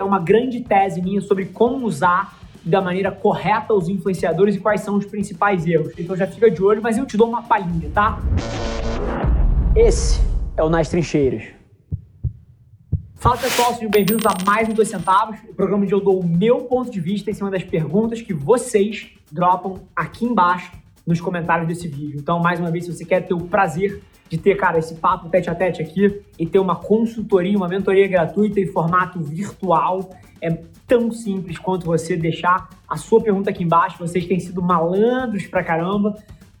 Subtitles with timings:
[0.00, 4.80] é uma grande tese minha sobre como usar da maneira correta os influenciadores e quais
[4.80, 5.92] são os principais erros.
[5.98, 8.18] Então já fica de olho, mas eu te dou uma palhinha, tá?
[9.76, 10.20] Esse
[10.56, 11.44] é o Nas Trincheiras.
[13.16, 16.26] Fala pessoal, sejam bem-vindos a mais um 2 centavos, o programa onde eu dou o
[16.26, 20.72] meu ponto de vista em cima das perguntas que vocês dropam aqui embaixo
[21.06, 22.18] nos comentários desse vídeo.
[22.18, 25.28] Então, mais uma vez, se você quer ter o prazer de ter, cara, esse papo
[25.28, 30.08] tete a tete aqui e ter uma consultoria, uma mentoria gratuita em formato virtual.
[30.40, 30.50] É
[30.86, 33.98] tão simples quanto você deixar a sua pergunta aqui embaixo.
[33.98, 36.14] Vocês têm sido malandros pra caramba,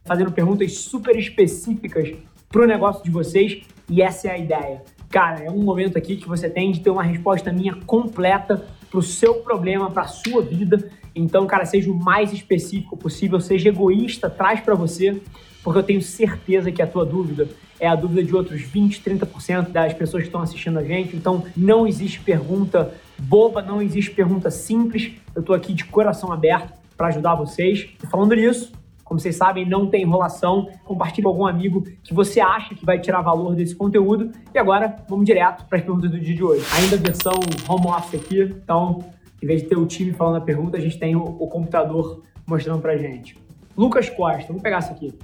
[0.04, 2.12] fazendo perguntas super específicas
[2.48, 4.82] pro negócio de vocês e essa é a ideia.
[5.08, 9.00] Cara, é um momento aqui que você tem de ter uma resposta minha completa pro
[9.00, 10.90] seu problema, pra sua vida.
[11.14, 15.20] Então, cara, seja o mais específico possível, seja egoísta, traz para você
[15.62, 19.70] porque eu tenho certeza que a tua dúvida é a dúvida de outros 20, 30%
[19.70, 21.16] das pessoas que estão assistindo a gente.
[21.16, 25.12] Então, não existe pergunta boba, não existe pergunta simples.
[25.34, 27.88] Eu estou aqui de coração aberto para ajudar vocês.
[28.02, 30.68] E falando nisso, como vocês sabem, não tem enrolação.
[30.84, 34.30] Compartilhe com algum amigo que você acha que vai tirar valor desse conteúdo.
[34.54, 36.64] E agora, vamos direto para as perguntas do dia de hoje.
[36.74, 37.34] Ainda versão
[37.68, 39.04] home office aqui, então,
[39.42, 42.22] em vez de ter o time falando a pergunta, a gente tem o, o computador
[42.46, 43.36] mostrando para gente.
[43.76, 45.14] Lucas Costa, vamos pegar isso aqui.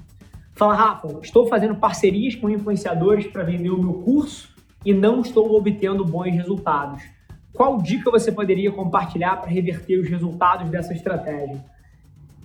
[0.57, 4.49] Fala, Rafa, estou fazendo parcerias com influenciadores para vender o meu curso
[4.83, 7.03] e não estou obtendo bons resultados.
[7.53, 11.63] Qual dica você poderia compartilhar para reverter os resultados dessa estratégia?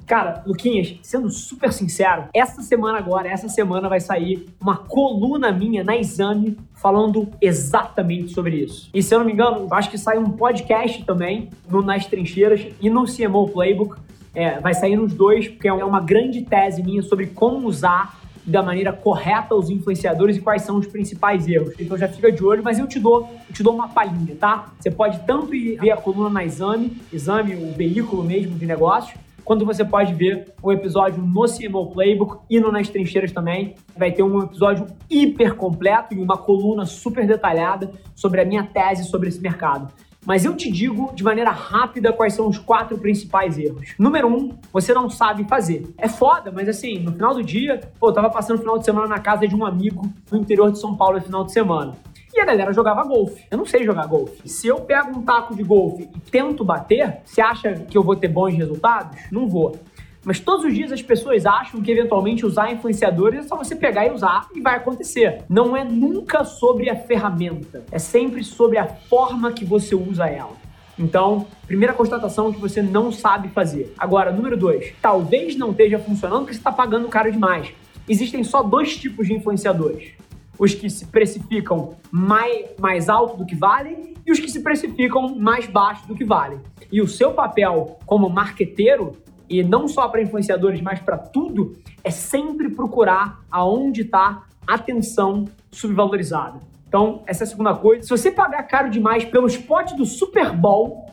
[0.05, 5.81] Cara, Luquinhas, sendo super sincero, essa semana agora, essa semana vai sair uma coluna minha
[5.81, 8.89] na Exame falando exatamente sobre isso.
[8.93, 12.67] E se eu não me engano, acho que sai um podcast também no Nas Trincheiras
[12.81, 13.95] e no CMO Playbook
[14.33, 18.63] é, vai sair nos dois, porque é uma grande tese minha sobre como usar da
[18.63, 21.73] maneira correta os influenciadores e quais são os principais erros.
[21.79, 24.71] Então já fica de olho, mas eu te dou, eu te dou uma palhinha, tá?
[24.79, 29.17] Você pode tanto ir ver a coluna na Exame, Exame, o veículo mesmo de negócios,
[29.43, 33.75] quando você pode ver o episódio no CMO Playbook e no Nas Trincheiras também.
[33.97, 39.03] Vai ter um episódio hiper completo e uma coluna super detalhada sobre a minha tese
[39.05, 39.91] sobre esse mercado.
[40.25, 43.95] Mas eu te digo de maneira rápida quais são os quatro principais erros.
[43.97, 45.91] Número um, você não sabe fazer.
[45.97, 48.85] É foda, mas assim, no final do dia, pô, eu tava passando o final de
[48.85, 51.95] semana na casa de um amigo no interior de São Paulo no final de semana.
[52.33, 53.43] E a galera jogava golfe.
[53.51, 54.47] Eu não sei jogar golfe.
[54.47, 58.15] Se eu pego um taco de golfe e tento bater, você acha que eu vou
[58.15, 59.17] ter bons resultados?
[59.31, 59.75] Não vou.
[60.23, 64.05] Mas todos os dias as pessoas acham que eventualmente usar influenciadores é só você pegar
[64.05, 65.43] e usar e vai acontecer.
[65.49, 70.55] Não é nunca sobre a ferramenta, é sempre sobre a forma que você usa ela.
[70.99, 73.93] Então, primeira constatação que você não sabe fazer.
[73.97, 77.73] Agora, número dois, talvez não esteja funcionando porque você está pagando caro demais.
[78.07, 80.11] Existem só dois tipos de influenciadores:
[80.59, 85.35] os que se precificam mais, mais alto do que valem e os que se precificam
[85.35, 86.59] mais baixo do que valem.
[86.91, 89.17] E o seu papel como marqueteiro
[89.51, 91.75] e não só para influenciadores, mas para tudo,
[92.05, 96.59] é sempre procurar aonde está atenção subvalorizada.
[96.87, 98.03] Então, essa é a segunda coisa.
[98.03, 101.05] Se você pagar caro demais pelo spot do Super Bowl,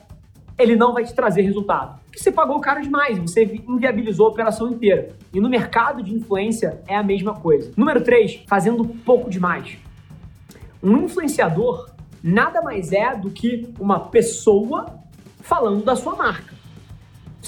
[0.57, 1.99] ele não vai te trazer resultado.
[2.05, 5.09] Porque você pagou caro demais, você inviabilizou a operação inteira.
[5.33, 7.73] E no mercado de influência é a mesma coisa.
[7.75, 9.77] Número 3, fazendo pouco demais.
[10.81, 11.89] Um influenciador
[12.23, 14.97] nada mais é do que uma pessoa
[15.41, 16.58] falando da sua marca.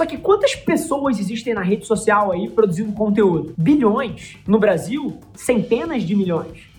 [0.01, 3.53] Só que quantas pessoas existem na rede social aí produzindo conteúdo?
[3.55, 4.35] Bilhões.
[4.47, 6.70] No Brasil, centenas de milhões.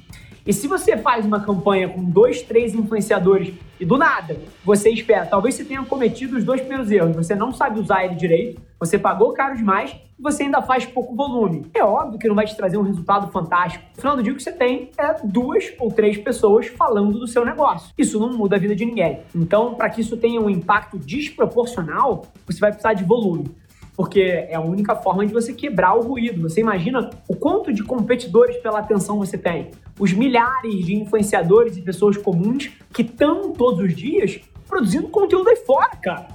[0.44, 5.24] E se você faz uma campanha com dois, três influenciadores e do nada você espera,
[5.24, 8.98] talvez você tenha cometido os dois primeiros erros, você não sabe usar ele direito, você
[8.98, 11.66] pagou caro demais e você ainda faz pouco volume.
[11.72, 13.84] É óbvio que não vai te trazer um resultado fantástico.
[13.94, 17.28] No final do dia, o que você tem é duas ou três pessoas falando do
[17.28, 17.92] seu negócio.
[17.96, 19.20] Isso não muda a vida de ninguém.
[19.34, 23.62] Então, para que isso tenha um impacto desproporcional, você vai precisar de volume
[23.96, 26.42] porque é a única forma de você quebrar o ruído.
[26.42, 31.82] Você imagina o quanto de competidores pela atenção você tem, os milhares de influenciadores e
[31.82, 36.28] pessoas comuns que estão todos os dias produzindo conteúdo aí fora, cara.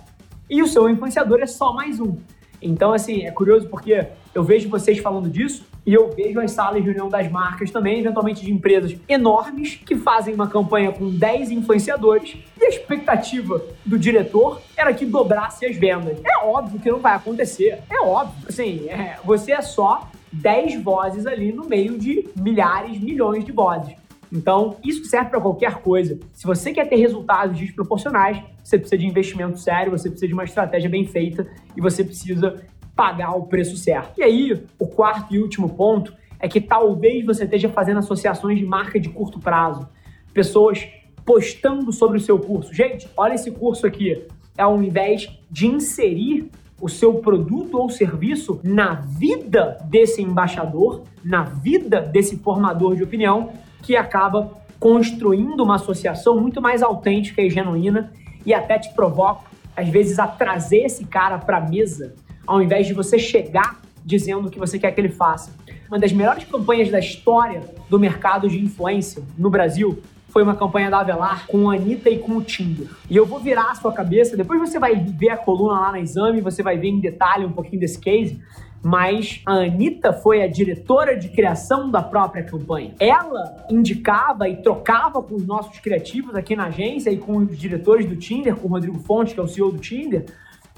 [0.50, 2.18] E o seu influenciador é só mais um.
[2.62, 6.76] Então, assim, é curioso porque eu vejo vocês falando disso e eu vejo as salas
[6.76, 11.50] de reunião das marcas também, eventualmente de empresas enormes, que fazem uma campanha com 10
[11.52, 16.20] influenciadores e a expectativa do diretor era que dobrasse as vendas.
[16.26, 17.80] É óbvio que não vai acontecer.
[17.90, 18.50] É óbvio.
[18.50, 23.96] Assim, é, você é só 10 vozes ali no meio de milhares, milhões de vozes.
[24.30, 26.20] Então, isso serve para qualquer coisa.
[26.34, 30.44] Se você quer ter resultados desproporcionais, você precisa de investimento sério, você precisa de uma
[30.44, 31.48] estratégia bem feita
[31.78, 32.62] e você precisa
[32.98, 34.20] pagar o preço certo.
[34.20, 38.66] E aí, o quarto e último ponto é que talvez você esteja fazendo associações de
[38.66, 39.88] marca de curto prazo.
[40.34, 40.88] Pessoas
[41.24, 42.74] postando sobre o seu curso.
[42.74, 44.26] Gente, olha esse curso aqui.
[44.58, 46.50] É ao invés de inserir
[46.82, 53.52] o seu produto ou serviço na vida desse embaixador, na vida desse formador de opinião,
[53.84, 58.12] que acaba construindo uma associação muito mais autêntica e genuína
[58.46, 59.46] e até te provoca,
[59.76, 62.16] às vezes, a trazer esse cara para a mesa,
[62.48, 65.52] ao invés de você chegar dizendo o que você quer que ele faça.
[65.90, 70.90] Uma das melhores campanhas da história do mercado de influência no Brasil foi uma campanha
[70.90, 72.88] da Avelar com a Anitta e com o Tinder.
[73.10, 76.00] E eu vou virar a sua cabeça, depois você vai ver a coluna lá na
[76.00, 78.42] exame, você vai ver em detalhe um pouquinho desse case,
[78.84, 82.94] mas a Anitta foi a diretora de criação da própria campanha.
[83.00, 88.06] Ela indicava e trocava com os nossos criativos aqui na agência e com os diretores
[88.06, 90.26] do Tinder, com o Rodrigo Fonte, que é o CEO do Tinder,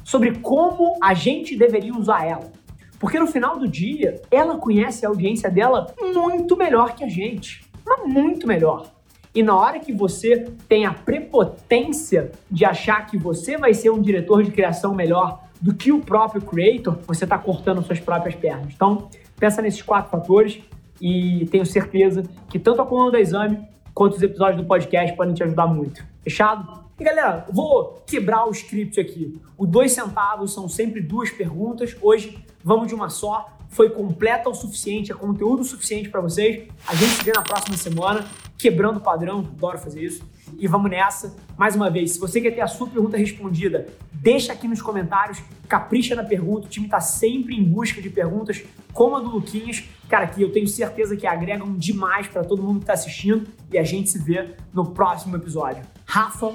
[0.03, 2.51] sobre como a gente deveria usar ela.
[2.99, 7.63] Porque no final do dia, ela conhece a audiência dela muito melhor que a gente.
[7.85, 8.91] Mas muito melhor.
[9.33, 14.01] E na hora que você tem a prepotência de achar que você vai ser um
[14.01, 18.73] diretor de criação melhor do que o próprio creator, você está cortando suas próprias pernas.
[18.73, 19.09] Então,
[19.39, 20.59] pensa nesses quatro fatores
[20.99, 23.59] e tenho certeza que tanto a coluna do exame
[23.93, 26.03] quanto os episódios do podcast podem te ajudar muito.
[26.23, 26.88] Fechado?
[26.99, 29.39] E galera, vou quebrar o script aqui.
[29.57, 31.95] O dois centavos são sempre duas perguntas.
[32.01, 33.57] Hoje vamos de uma só.
[33.69, 36.67] Foi completa o suficiente, é conteúdo suficiente para vocês.
[36.85, 38.25] A gente se vê na próxima semana
[38.57, 40.21] quebrando o padrão, adoro fazer isso.
[40.57, 41.33] E vamos nessa.
[41.57, 45.41] Mais uma vez, se você quer ter a sua pergunta respondida, deixa aqui nos comentários,
[45.69, 46.65] capricha na pergunta.
[46.65, 48.61] O time está sempre em busca de perguntas
[48.91, 52.79] como a do Luquinhas, cara, que eu tenho certeza que agregam demais para todo mundo
[52.79, 53.47] que está assistindo.
[53.71, 55.85] E a gente se vê no próximo episódio.
[56.05, 56.53] Rafa,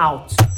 [0.00, 0.57] out.